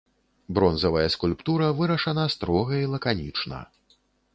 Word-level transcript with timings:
Бронзавая 0.59 1.09
скульптура 1.17 1.69
вырашана 1.83 2.27
строга 2.37 2.73
і 2.87 2.91
лаканічна. 2.97 3.67